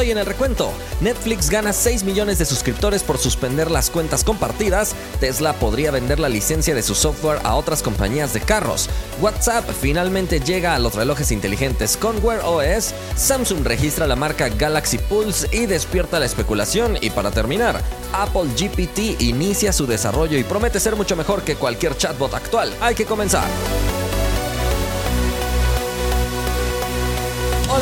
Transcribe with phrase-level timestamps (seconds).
[0.00, 0.72] Hoy en el recuento,
[1.02, 6.30] Netflix gana 6 millones de suscriptores por suspender las cuentas compartidas, Tesla podría vender la
[6.30, 8.88] licencia de su software a otras compañías de carros,
[9.20, 14.96] WhatsApp finalmente llega a los relojes inteligentes con Wear OS, Samsung registra la marca Galaxy
[14.96, 16.96] Pulse y despierta la especulación.
[17.02, 17.82] Y para terminar,
[18.14, 22.74] Apple GPT inicia su desarrollo y promete ser mucho mejor que cualquier chatbot actual.
[22.80, 23.50] Hay que comenzar.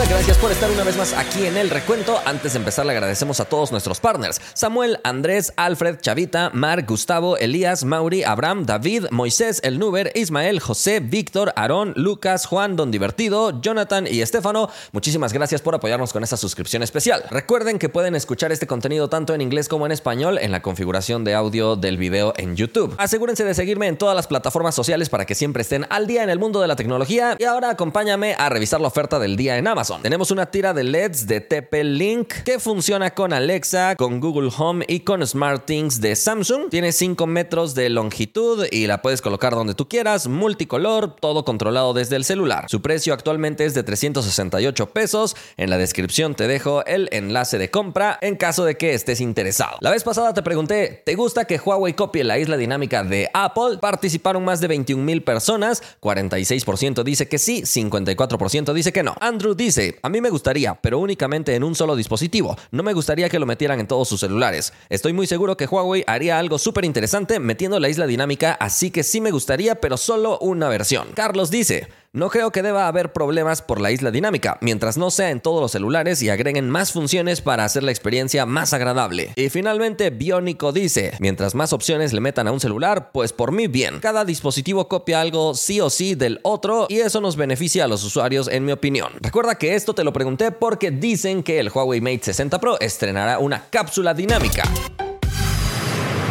[0.08, 2.18] Gracias por estar una vez más aquí en el recuento.
[2.24, 7.36] Antes de empezar, le agradecemos a todos nuestros partners: Samuel, Andrés, Alfred, Chavita, Mark, Gustavo,
[7.36, 13.60] Elías, Mauri, Abraham, David, Moisés, El Nuber, Ismael, José, Víctor, Aarón, Lucas, Juan, Don Divertido,
[13.60, 14.70] Jonathan y Estefano.
[14.92, 17.24] Muchísimas gracias por apoyarnos con esta suscripción especial.
[17.30, 21.22] Recuerden que pueden escuchar este contenido tanto en inglés como en español en la configuración
[21.22, 22.94] de audio del video en YouTube.
[22.96, 26.30] Asegúrense de seguirme en todas las plataformas sociales para que siempre estén al día en
[26.30, 27.36] el mundo de la tecnología.
[27.38, 29.97] Y ahora acompáñame a revisar la oferta del día en Amazon.
[30.02, 35.00] Tenemos una tira de LEDs de TP-Link que funciona con Alexa, con Google Home y
[35.00, 36.70] con SmartThings de Samsung.
[36.70, 41.94] Tiene 5 metros de longitud y la puedes colocar donde tú quieras, multicolor, todo controlado
[41.94, 42.66] desde el celular.
[42.68, 45.34] Su precio actualmente es de 368 pesos.
[45.56, 49.78] En la descripción te dejo el enlace de compra en caso de que estés interesado.
[49.80, 53.78] La vez pasada te pregunté, ¿te gusta que Huawei copie la isla dinámica de Apple?
[53.80, 59.16] Participaron más de 21 mil personas, 46% dice que sí, 54% dice que no.
[59.20, 62.56] Andrew dice A mí me gustaría, pero únicamente en un solo dispositivo.
[62.70, 64.72] No me gustaría que lo metieran en todos sus celulares.
[64.88, 69.02] Estoy muy seguro que Huawei haría algo súper interesante metiendo la isla dinámica, así que
[69.02, 71.08] sí me gustaría, pero solo una versión.
[71.14, 75.30] Carlos dice, no creo que deba haber problemas por la isla dinámica, mientras no sea
[75.30, 79.32] en todos los celulares y agreguen más funciones para hacer la experiencia más agradable.
[79.36, 83.66] Y finalmente, Bionico dice, mientras más opciones le metan a un celular, pues por mí
[83.66, 84.00] bien.
[84.00, 88.02] Cada dispositivo copia algo sí o sí del otro y eso nos beneficia a los
[88.02, 89.12] usuarios en mi opinión.
[89.20, 93.38] Recuerda que esto te lo pregunté porque dicen que el Huawei Mate 60 Pro estrenará
[93.38, 94.64] una cápsula dinámica.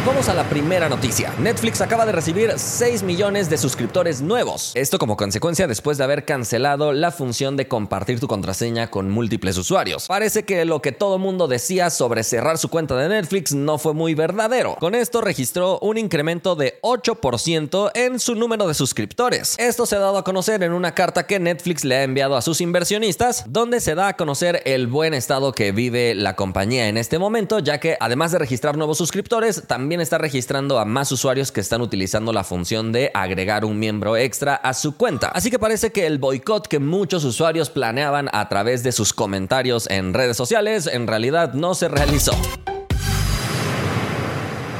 [0.08, 1.34] Vamos a la primera noticia.
[1.38, 4.72] Netflix acaba de recibir 6 millones de suscriptores nuevos.
[4.74, 9.58] Esto como consecuencia después de haber cancelado la función de compartir tu contraseña con múltiples
[9.58, 10.06] usuarios.
[10.06, 13.92] Parece que lo que todo mundo decía sobre cerrar su cuenta de Netflix no fue
[13.92, 14.76] muy verdadero.
[14.80, 19.56] Con esto registró un incremento de 8% en su número de suscriptores.
[19.58, 22.40] Esto se ha dado a conocer en una carta que Netflix le ha enviado a
[22.40, 26.96] sus inversionistas, donde se da a conocer el buen estado que vive la compañía en
[26.96, 31.52] este momento, ya que además de registrar nuevos suscriptores, también está registrando a más usuarios
[31.52, 35.28] que están utilizando la función de agregar un miembro extra a su cuenta.
[35.28, 39.88] Así que parece que el boicot que muchos usuarios planeaban a través de sus comentarios
[39.90, 42.32] en redes sociales en realidad no se realizó.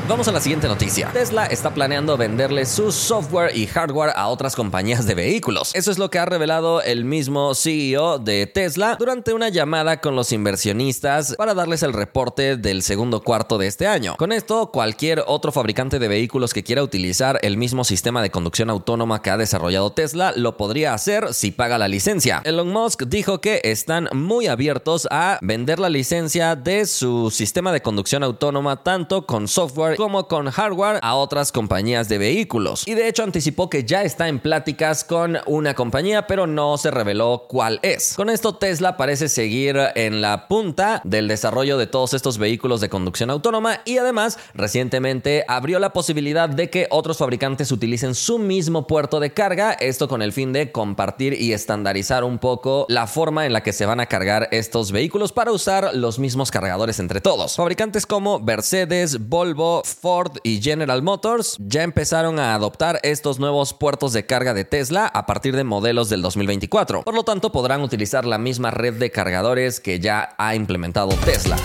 [0.08, 1.10] Vamos a la siguiente noticia.
[1.12, 5.74] Tesla está planeando venderle su software y hardware a otras compañías de vehículos.
[5.74, 10.16] Eso es lo que ha revelado el mismo CEO de Tesla durante una llamada con
[10.16, 14.16] los inversionistas para darles el reporte del segundo cuarto de este año.
[14.16, 18.70] Con esto, cualquier otro fabricante de vehículos que quiera utilizar el mismo sistema de conducción
[18.70, 22.41] autónoma que ha desarrollado Tesla lo podría hacer si paga la licencia.
[22.47, 27.82] Elon Musk dijo que están muy abiertos a vender la licencia de su sistema de
[27.82, 32.86] conducción autónoma tanto con software como con hardware a otras compañías de vehículos.
[32.86, 36.92] Y de hecho anticipó que ya está en pláticas con una compañía, pero no se
[36.92, 38.14] reveló cuál es.
[38.14, 42.88] Con esto Tesla parece seguir en la punta del desarrollo de todos estos vehículos de
[42.88, 48.86] conducción autónoma y además recientemente abrió la posibilidad de que otros fabricantes utilicen su mismo
[48.86, 53.47] puerto de carga, esto con el fin de compartir y estandarizar un poco la forma
[53.47, 57.20] en la que se van a cargar estos vehículos para usar los mismos cargadores entre
[57.20, 57.56] todos.
[57.56, 64.12] Fabricantes como Mercedes, Volvo, Ford y General Motors ya empezaron a adoptar estos nuevos puertos
[64.12, 67.03] de carga de Tesla a partir de modelos del 2024.
[67.03, 71.56] Por lo tanto, podrán utilizar la misma red de cargadores que ya ha implementado Tesla.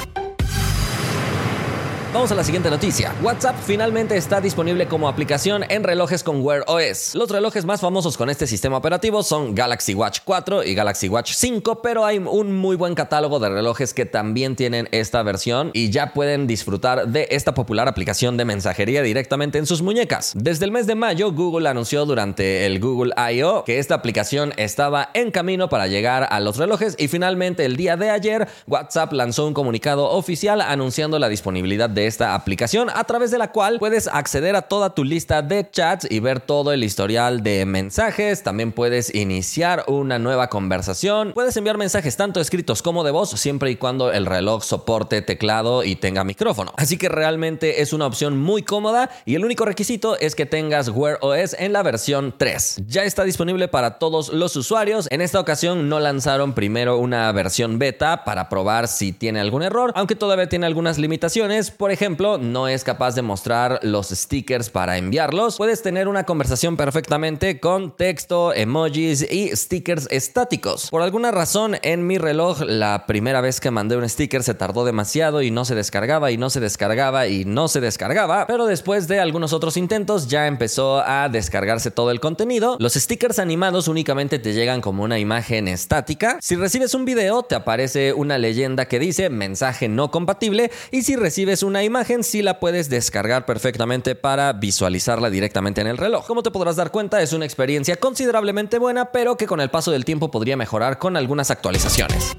[2.13, 3.11] Vamos a la siguiente noticia.
[3.23, 7.15] WhatsApp finalmente está disponible como aplicación en relojes con Wear OS.
[7.15, 11.33] Los relojes más famosos con este sistema operativo son Galaxy Watch 4 y Galaxy Watch
[11.33, 15.89] 5, pero hay un muy buen catálogo de relojes que también tienen esta versión y
[15.89, 20.33] ya pueden disfrutar de esta popular aplicación de mensajería directamente en sus muñecas.
[20.35, 23.63] Desde el mes de mayo, Google anunció durante el Google I.O.
[23.63, 27.97] que esta aplicación estaba en camino para llegar a los relojes y finalmente el día
[27.97, 33.31] de ayer WhatsApp lanzó un comunicado oficial anunciando la disponibilidad de esta aplicación a través
[33.31, 36.83] de la cual puedes acceder a toda tu lista de chats y ver todo el
[36.83, 38.43] historial de mensajes.
[38.43, 41.33] También puedes iniciar una nueva conversación.
[41.33, 45.83] Puedes enviar mensajes tanto escritos como de voz siempre y cuando el reloj soporte teclado
[45.83, 46.73] y tenga micrófono.
[46.77, 50.89] Así que realmente es una opción muy cómoda y el único requisito es que tengas
[50.89, 52.83] Wear OS en la versión 3.
[52.87, 55.07] Ya está disponible para todos los usuarios.
[55.11, 59.91] En esta ocasión no lanzaron primero una versión beta para probar si tiene algún error,
[59.95, 61.71] aunque todavía tiene algunas limitaciones.
[61.71, 65.57] Por ejemplo, no es capaz de mostrar los stickers para enviarlos.
[65.57, 70.89] Puedes tener una conversación perfectamente con texto, emojis y stickers estáticos.
[70.89, 74.85] Por alguna razón en mi reloj la primera vez que mandé un sticker se tardó
[74.85, 79.07] demasiado y no se descargaba y no se descargaba y no se descargaba, pero después
[79.07, 82.77] de algunos otros intentos ya empezó a descargarse todo el contenido.
[82.79, 86.37] Los stickers animados únicamente te llegan como una imagen estática.
[86.41, 91.15] Si recibes un video te aparece una leyenda que dice mensaje no compatible y si
[91.15, 96.25] recibes una imagen sí la puedes descargar perfectamente para visualizarla directamente en el reloj.
[96.25, 99.91] Como te podrás dar cuenta es una experiencia considerablemente buena pero que con el paso
[99.91, 102.35] del tiempo podría mejorar con algunas actualizaciones.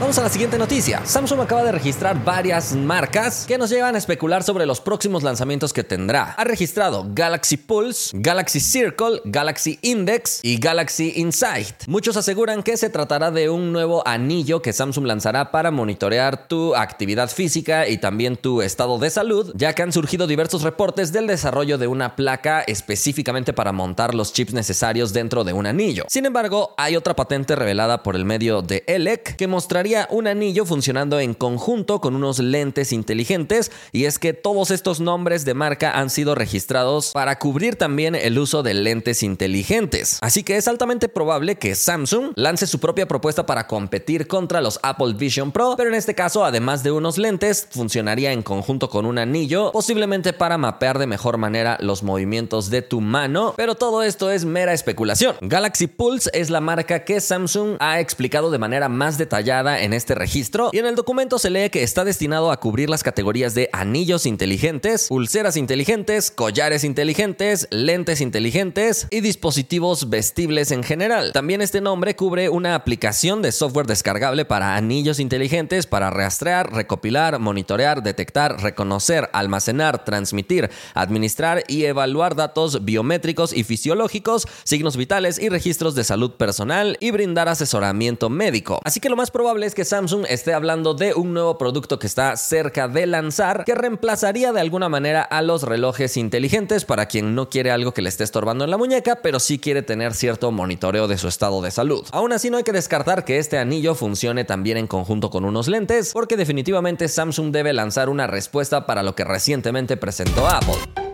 [0.00, 1.04] Vamos a la siguiente noticia.
[1.04, 5.72] Samsung acaba de registrar varias marcas que nos llevan a especular sobre los próximos lanzamientos
[5.72, 6.34] que tendrá.
[6.36, 11.86] Ha registrado Galaxy Pulse, Galaxy Circle, Galaxy Index y Galaxy Insight.
[11.86, 16.74] Muchos aseguran que se tratará de un nuevo anillo que Samsung lanzará para monitorear tu
[16.74, 21.26] actividad física y también tu estado de salud, ya que han surgido diversos reportes del
[21.26, 26.04] desarrollo de una placa específicamente para montar los chips necesarios dentro de un anillo.
[26.08, 30.64] Sin embargo, hay otra patente revelada por el medio de ELEC que mostraría un anillo
[30.64, 35.98] funcionando en conjunto con unos lentes inteligentes y es que todos estos nombres de marca
[35.98, 40.18] han sido registrados para cubrir también el uso de lentes inteligentes.
[40.20, 44.80] Así que es altamente probable que Samsung lance su propia propuesta para competir contra los
[44.82, 49.06] Apple Vision Pro, pero en este caso además de unos lentes funcionaría en conjunto con
[49.06, 54.02] un anillo, posiblemente para mapear de mejor manera los movimientos de tu mano, pero todo
[54.02, 55.36] esto es mera especulación.
[55.40, 60.14] Galaxy Pulse es la marca que Samsung ha explicado de manera más detallada en este
[60.14, 63.68] registro y en el documento se lee que está destinado a cubrir las categorías de
[63.72, 71.32] anillos inteligentes, pulseras inteligentes, collares inteligentes, lentes inteligentes y dispositivos vestibles en general.
[71.32, 77.38] También este nombre cubre una aplicación de software descargable para anillos inteligentes para rastrear, recopilar,
[77.38, 85.48] monitorear, detectar, reconocer, almacenar, transmitir, administrar y evaluar datos biométricos y fisiológicos, signos vitales y
[85.48, 88.80] registros de salud personal y brindar asesoramiento médico.
[88.84, 92.06] Así que lo más probable es que Samsung esté hablando de un nuevo producto que
[92.06, 97.34] está cerca de lanzar que reemplazaría de alguna manera a los relojes inteligentes para quien
[97.34, 100.50] no quiere algo que le esté estorbando en la muñeca, pero sí quiere tener cierto
[100.50, 102.06] monitoreo de su estado de salud.
[102.12, 105.68] Aún así no hay que descartar que este anillo funcione también en conjunto con unos
[105.68, 111.11] lentes, porque definitivamente Samsung debe lanzar una respuesta para lo que recientemente presentó Apple.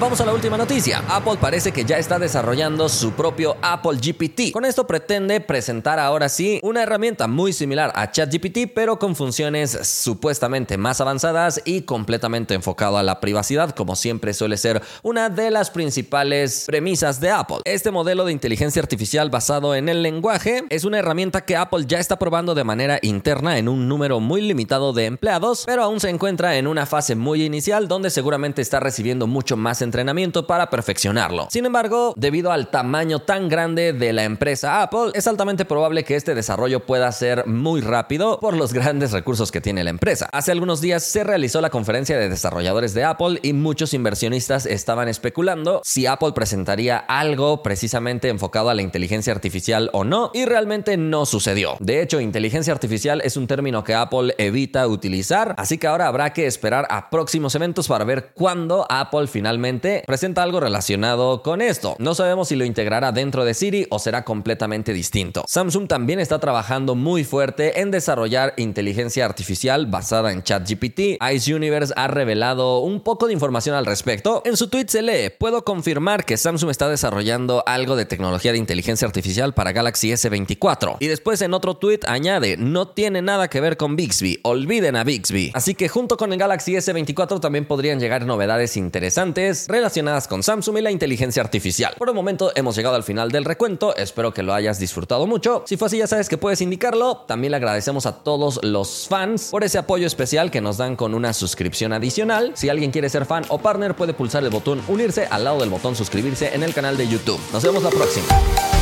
[0.00, 1.02] Vamos a la última noticia.
[1.08, 4.52] Apple parece que ya está desarrollando su propio Apple GPT.
[4.52, 9.76] Con esto pretende presentar ahora sí una herramienta muy similar a ChatGPT, pero con funciones
[9.82, 15.50] supuestamente más avanzadas y completamente enfocado a la privacidad, como siempre suele ser una de
[15.50, 17.58] las principales premisas de Apple.
[17.64, 21.98] Este modelo de inteligencia artificial basado en el lenguaje es una herramienta que Apple ya
[21.98, 26.08] está probando de manera interna en un número muy limitado de empleados, pero aún se
[26.08, 31.48] encuentra en una fase muy inicial donde seguramente está recibiendo mucho más entrenamiento para perfeccionarlo.
[31.50, 36.14] Sin embargo, debido al tamaño tan grande de la empresa Apple, es altamente probable que
[36.14, 40.28] este desarrollo pueda ser muy rápido por los grandes recursos que tiene la empresa.
[40.32, 45.08] Hace algunos días se realizó la conferencia de desarrolladores de Apple y muchos inversionistas estaban
[45.08, 50.96] especulando si Apple presentaría algo precisamente enfocado a la inteligencia artificial o no, y realmente
[50.96, 51.76] no sucedió.
[51.80, 56.32] De hecho, inteligencia artificial es un término que Apple evita utilizar, así que ahora habrá
[56.32, 61.96] que esperar a próximos eventos para ver cuándo Apple finalmente presenta algo relacionado con esto.
[61.98, 65.44] No sabemos si lo integrará dentro de Siri o será completamente distinto.
[65.46, 71.22] Samsung también está trabajando muy fuerte en desarrollar inteligencia artificial basada en ChatGPT.
[71.32, 74.42] Ice Universe ha revelado un poco de información al respecto.
[74.44, 78.58] En su tweet se lee, puedo confirmar que Samsung está desarrollando algo de tecnología de
[78.58, 80.96] inteligencia artificial para Galaxy S24.
[81.00, 85.04] Y después en otro tweet añade, no tiene nada que ver con Bixby, olviden a
[85.04, 85.52] Bixby.
[85.54, 90.78] Así que junto con el Galaxy S24 también podrían llegar novedades interesantes relacionadas con Samsung
[90.78, 91.94] y la inteligencia artificial.
[91.96, 95.62] Por el momento hemos llegado al final del recuento, espero que lo hayas disfrutado mucho.
[95.66, 97.24] Si fue así ya sabes que puedes indicarlo.
[97.26, 101.14] También le agradecemos a todos los fans por ese apoyo especial que nos dan con
[101.14, 102.52] una suscripción adicional.
[102.54, 105.70] Si alguien quiere ser fan o partner puede pulsar el botón unirse al lado del
[105.70, 107.40] botón suscribirse en el canal de YouTube.
[107.52, 108.77] Nos vemos la próxima.